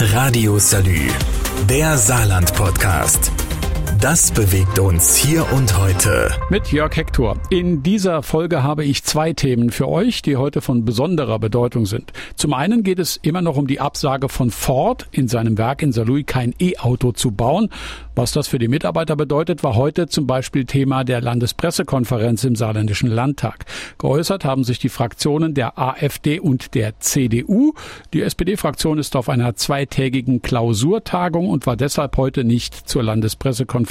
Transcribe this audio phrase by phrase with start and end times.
[0.00, 1.08] Radio Salü,
[1.68, 3.47] der Saarland-Podcast.
[4.00, 6.30] Das bewegt uns hier und heute.
[6.50, 7.36] Mit Jörg Hector.
[7.50, 12.12] In dieser Folge habe ich zwei Themen für euch, die heute von besonderer Bedeutung sind.
[12.36, 15.90] Zum einen geht es immer noch um die Absage von Ford, in seinem Werk in
[15.90, 17.70] Saarlouis kein E-Auto zu bauen.
[18.14, 23.10] Was das für die Mitarbeiter bedeutet, war heute zum Beispiel Thema der Landespressekonferenz im Saarländischen
[23.10, 23.64] Landtag.
[23.98, 27.74] Geäußert haben sich die Fraktionen der AfD und der CDU.
[28.12, 33.87] Die SPD-Fraktion ist auf einer zweitägigen Klausurtagung und war deshalb heute nicht zur Landespressekonferenz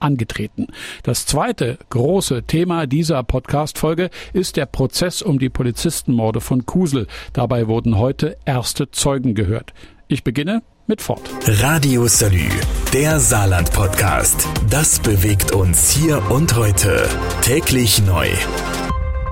[0.00, 0.68] angetreten.
[1.02, 7.06] Das zweite große Thema dieser Podcast-Folge ist der Prozess um die Polizistenmorde von Kusel.
[7.32, 9.72] Dabei wurden heute erste Zeugen gehört.
[10.08, 11.22] Ich beginne mit Ford.
[11.46, 12.48] Radio Salü,
[12.92, 14.46] der Saarland-Podcast.
[14.68, 17.08] Das bewegt uns hier und heute.
[17.42, 18.28] Täglich neu.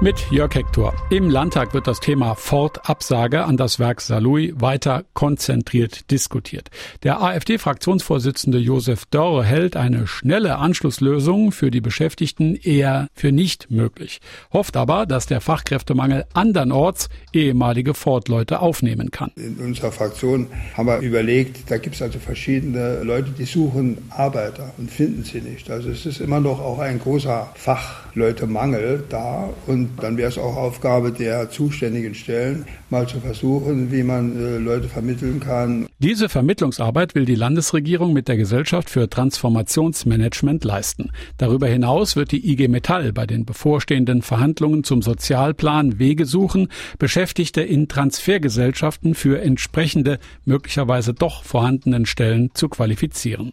[0.02, 0.92] Mit Jörg Hector.
[1.10, 6.70] Im Landtag wird das Thema Ford-Absage an das Werk Saarlouis weiter konzentriert diskutiert.
[7.04, 14.20] Der AfD-Fraktionsvorsitzende Josef Dörr hält eine schnelle Anschlusslösung für die Beschäftigten eher für nicht möglich,
[14.52, 19.30] hofft aber, dass der Fachkräftemangel andernorts ehemalige Ford-Leute aufnehmen kann.
[19.36, 24.72] In unserer Fraktion haben wir überlegt, da gibt es also verschiedene Leute, die suchen Arbeiter
[24.78, 25.70] und finden sie nicht.
[25.70, 30.56] Also es ist immer noch auch ein großer Fachleutemangel da und dann wäre es auch
[30.56, 35.86] Aufgabe der zuständigen Stellen, mal zu versuchen, wie man äh, Leute vermitteln kann.
[35.98, 41.10] Diese Vermittlungsarbeit will die Landesregierung mit der Gesellschaft für Transformationsmanagement leisten.
[41.38, 47.62] Darüber hinaus wird die IG Metall bei den bevorstehenden Verhandlungen zum Sozialplan Wege suchen, Beschäftigte
[47.62, 53.52] in Transfergesellschaften für entsprechende, möglicherweise doch vorhandenen Stellen zu qualifizieren.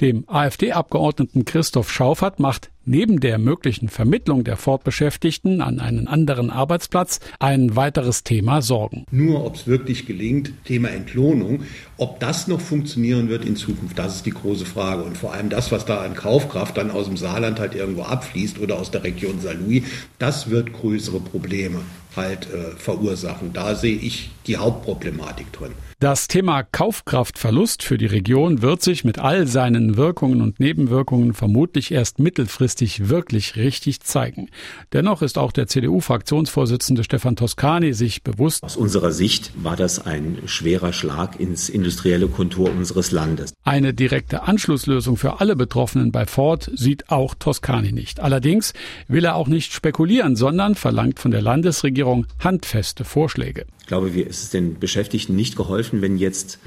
[0.00, 7.20] Dem AfD-Abgeordneten Christoph Schaufert macht neben der möglichen Vermittlung der Fortbeschäftigten an einen anderen Arbeitsplatz
[7.38, 9.04] ein weiteres Thema Sorgen.
[9.10, 11.64] Nur ob es wirklich gelingt, Thema Entlohnung,
[11.98, 15.02] ob das noch funktionieren wird in Zukunft, das ist die große Frage.
[15.02, 18.58] Und vor allem das, was da an Kaufkraft dann aus dem Saarland halt irgendwo abfließt
[18.58, 19.84] oder aus der Region Saarlouis,
[20.18, 21.80] das wird größere Probleme
[22.16, 23.52] halt äh, verursachen.
[23.52, 25.72] Da sehe ich die Hauptproblematik drin.
[26.00, 31.90] Das Thema Kaufkraftverlust für die Region wird sich mit all seinen Wirkungen und Nebenwirkungen vermutlich
[31.90, 34.50] erst mittelfristig wirklich richtig zeigen.
[34.92, 38.62] Dennoch ist auch der CDU-Fraktionsvorsitzende Stefan Toscani sich bewusst.
[38.62, 43.52] Aus unserer Sicht war das ein schwerer Schlag ins industrielle Kontur unseres Landes.
[43.64, 48.20] Eine direkte Anschlusslösung für alle Betroffenen bei Ford sieht auch Toscani nicht.
[48.20, 48.72] Allerdings
[49.08, 53.66] will er auch nicht spekulieren, sondern verlangt von der Landesregierung handfeste Vorschläge.
[53.80, 56.58] Ich glaube, es ist den Beschäftigten nicht geholfen, wenn jetzt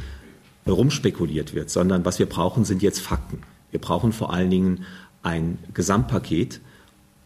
[0.68, 3.40] rumspekuliert wird, sondern was wir brauchen, sind jetzt Fakten.
[3.72, 4.86] Wir brauchen vor allen Dingen
[5.24, 6.62] ein Gesamtpaket,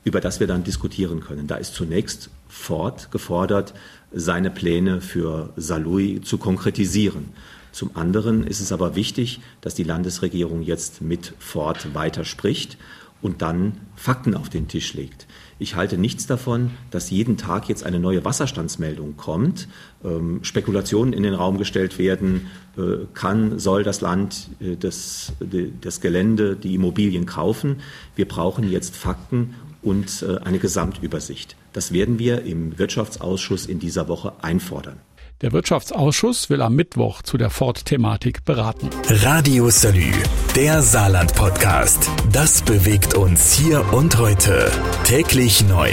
[0.04, 1.48] über das wir dann diskutieren können.
[1.48, 3.74] Da ist zunächst Ford gefordert,
[4.12, 7.30] seine Pläne für Salui zu konkretisieren.
[7.72, 12.78] Zum anderen ist es aber wichtig, dass die Landesregierung jetzt mit Ford weiter spricht
[13.22, 15.28] und dann Fakten auf den Tisch legt.
[15.58, 19.70] Ich halte nichts davon, dass jeden Tag jetzt eine neue Wasserstandsmeldung kommt,
[20.04, 25.32] ähm, Spekulationen in den Raum gestellt werden, äh, kann, soll das Land äh, das,
[25.80, 27.78] das Gelände, die Immobilien kaufen.
[28.18, 31.56] Wir brauchen jetzt Fakten und äh, eine Gesamtübersicht.
[31.72, 34.98] Das werden wir im Wirtschaftsausschuss in dieser Woche einfordern.
[35.42, 38.90] Der Wirtschaftsausschuss will am Mittwoch zu der Ford-Thematik beraten.
[39.10, 40.14] Radio Salü,
[40.56, 42.10] der Saarland-Podcast.
[42.32, 44.72] Das bewegt uns hier und heute.
[45.04, 45.92] Täglich neu.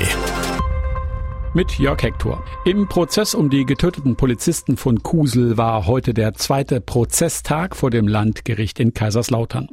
[1.55, 2.45] Mit Jörg Hector.
[2.65, 8.07] Im Prozess um die getöteten Polizisten von Kusel war heute der zweite Prozesstag vor dem
[8.07, 9.69] Landgericht in Kaiserslautern.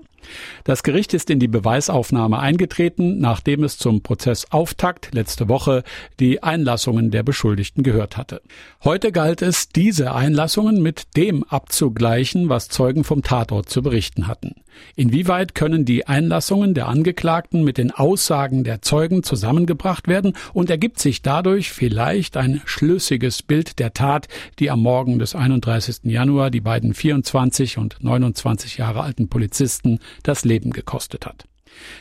[0.63, 5.83] Das Gericht ist in die Beweisaufnahme eingetreten, nachdem es zum Prozessauftakt letzte Woche
[6.19, 8.41] die Einlassungen der Beschuldigten gehört hatte.
[8.83, 14.55] Heute galt es, diese Einlassungen mit dem abzugleichen, was Zeugen vom Tatort zu berichten hatten.
[14.95, 20.99] Inwieweit können die Einlassungen der Angeklagten mit den Aussagen der Zeugen zusammengebracht werden und ergibt
[20.99, 24.27] sich dadurch vielleicht ein schlüssiges Bild der Tat,
[24.59, 26.01] die am Morgen des 31.
[26.03, 31.45] Januar die beiden 24 und 29 Jahre alten Polizisten das Leben gekostet hat.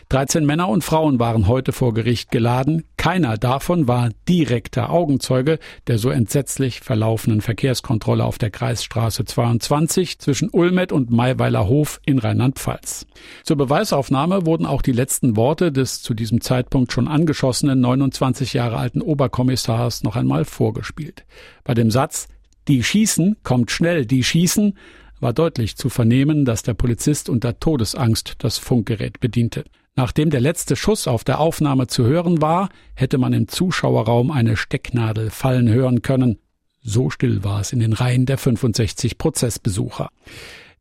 [0.08, 2.84] 13 Männer und Frauen waren heute vor Gericht geladen.
[2.96, 10.50] Keiner davon war direkter Augenzeuge der so entsetzlich verlaufenen Verkehrskontrolle auf der Kreisstraße 22 zwischen
[10.50, 13.06] Ulmet und Maiweiler Hof in Rheinland-Pfalz.
[13.44, 18.76] Zur Beweisaufnahme wurden auch die letzten Worte des zu diesem Zeitpunkt schon angeschossenen 29 Jahre
[18.76, 21.25] alten Oberkommissars noch einmal vorgespielt.
[21.64, 22.28] Bei dem Satz
[22.66, 24.75] Die schießen, kommt schnell, die schießen,
[25.20, 29.65] war deutlich zu vernehmen, dass der Polizist unter Todesangst das Funkgerät bediente.
[29.97, 34.56] Nachdem der letzte Schuss auf der Aufnahme zu hören war, hätte man im Zuschauerraum eine
[34.56, 36.38] Stecknadel fallen hören können.
[36.82, 40.11] So still war es in den Reihen der 65 Prozessbesucher.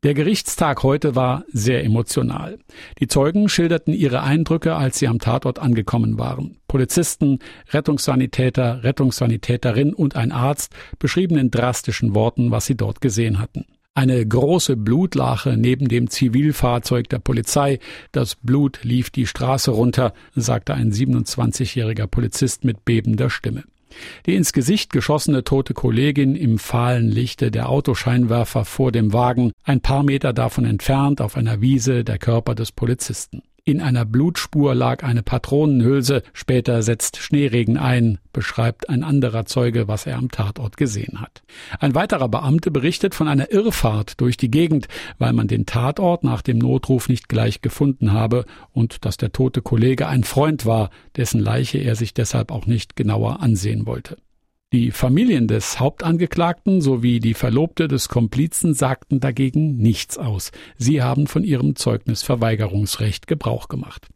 [0.03, 2.59] Der Gerichtstag heute war sehr emotional.
[2.99, 6.59] Die Zeugen schilderten ihre Eindrücke, als sie am Tatort angekommen waren.
[6.67, 7.39] Polizisten,
[7.71, 13.65] Rettungssanitäter, Rettungssanitäterin und ein Arzt beschrieben in drastischen Worten, was sie dort gesehen hatten.
[13.97, 17.79] Eine große Blutlache neben dem Zivilfahrzeug der Polizei.
[18.11, 23.63] Das Blut lief die Straße runter, sagte ein 27-jähriger Polizist mit bebender Stimme.
[24.27, 29.81] Die ins Gesicht geschossene tote Kollegin im fahlen Lichte der Autoscheinwerfer vor dem Wagen, ein
[29.81, 33.41] paar Meter davon entfernt auf einer Wiese der Körper des Polizisten.
[33.67, 40.05] In einer Blutspur lag eine Patronenhülse, später setzt Schneeregen ein, beschreibt ein anderer Zeuge, was
[40.05, 41.43] er am Tatort gesehen hat.
[41.81, 44.87] Ein weiterer Beamte berichtet von einer Irrfahrt durch die Gegend,
[45.17, 49.61] weil man den Tatort nach dem Notruf nicht gleich gefunden habe und dass der tote
[49.61, 54.15] Kollege ein Freund war, dessen Leiche er sich deshalb auch nicht genauer ansehen wollte.
[54.73, 60.51] Die Familien des Hauptangeklagten sowie die Verlobte des Komplizen sagten dagegen nichts aus.
[60.77, 64.09] Sie haben von ihrem Zeugnisverweigerungsrecht Gebrauch gemacht.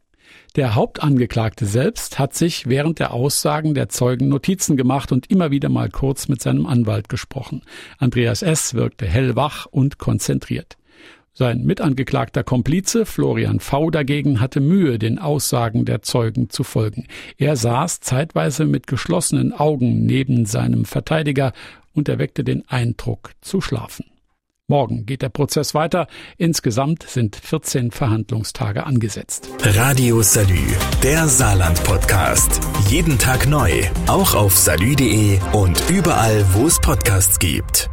[0.54, 5.70] Der Hauptangeklagte selbst hat sich während der Aussagen der Zeugen Notizen gemacht und immer wieder
[5.70, 7.62] mal kurz mit seinem Anwalt gesprochen.
[7.96, 8.74] Andreas S.
[8.74, 10.76] wirkte hellwach und konzentriert.
[11.34, 13.90] Sein mitangeklagter Komplize Florian V.
[13.90, 17.06] dagegen hatte Mühe, den Aussagen der Zeugen zu folgen.
[17.38, 21.52] Er saß zeitweise mit geschlossenen Augen neben seinem Verteidiger
[21.94, 24.04] und erweckte den Eindruck zu schlafen.
[24.68, 26.06] Morgen geht der Prozess weiter.
[26.38, 29.48] Insgesamt sind 14 Verhandlungstage angesetzt.
[29.60, 30.66] Radio Salü,
[31.02, 32.60] der Saarland-Podcast.
[32.88, 33.70] Jeden Tag neu,
[34.06, 37.91] auch auf salü.de und überall, wo es Podcasts gibt.